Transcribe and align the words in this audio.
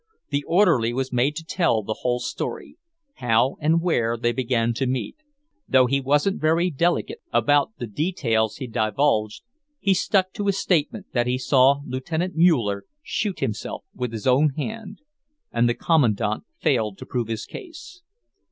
The 0.29 0.43
orderly 0.47 0.93
was 0.93 1.13
made 1.13 1.35
to 1.35 1.43
tell 1.45 1.83
the 1.83 1.97
whole 2.01 2.19
story; 2.19 2.75
how 3.17 3.57
and 3.59 3.79
where 3.83 4.17
they 4.17 4.31
began 4.31 4.73
to 4.73 4.87
meet. 4.87 5.17
Though 5.67 5.85
he 5.85 6.01
wasn't 6.01 6.41
very 6.41 6.71
delicate 6.71 7.19
about 7.31 7.77
the 7.77 7.85
details 7.85 8.55
he 8.55 8.65
divulged, 8.65 9.43
he 9.79 9.93
stuck 9.93 10.33
to 10.33 10.47
his 10.47 10.57
statement 10.57 11.13
that 11.13 11.27
he 11.27 11.37
saw 11.37 11.81
Lieutenant 11.85 12.33
Muller 12.35 12.85
shoot 13.03 13.41
himself 13.41 13.85
with 13.93 14.11
his 14.11 14.25
own 14.25 14.55
hand, 14.57 15.01
and 15.51 15.69
the 15.69 15.75
Kommandant 15.75 16.45
failed 16.59 16.97
to 16.97 17.05
prove 17.05 17.27
his 17.27 17.45
case. 17.45 18.01